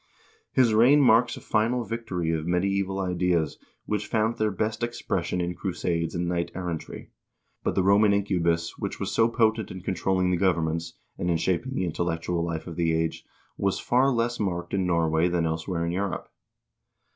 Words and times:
I 0.57 0.61
lis 0.61 0.71
reign 0.73 0.99
marks 0.99 1.37
a 1.37 1.41
final 1.41 1.83
victory 1.83 2.31
of 2.31 2.47
medieval 2.47 2.99
ideas, 2.99 3.59
which 3.85 4.07
found 4.07 4.39
their 4.39 4.49
best 4.49 4.81
expression 4.81 5.39
in 5.39 5.53
crusades 5.53 6.15
and 6.15 6.27
knight 6.27 6.49
errantry, 6.55 7.11
but 7.63 7.75
the 7.75 7.83
Roman 7.83 8.11
incubus, 8.11 8.79
which 8.79 8.99
was 8.99 9.11
so 9.11 9.27
potent 9.29 9.69
in 9.69 9.81
controlling 9.81 10.31
the 10.31 10.37
governments, 10.37 10.93
and 11.19 11.29
in 11.29 11.37
shaping 11.37 11.75
the 11.75 11.85
intellectual 11.85 12.43
life 12.43 12.65
of 12.65 12.77
the 12.77 12.91
age, 12.93 13.23
was 13.57 13.77
far 13.79 14.09
less 14.09 14.39
marked 14.39 14.73
in 14.73 14.87
Nor 14.87 15.07
way 15.07 15.27
than 15.29 15.45
elsewhere 15.45 15.85
in 15.85 15.91
Europe. 15.91 16.31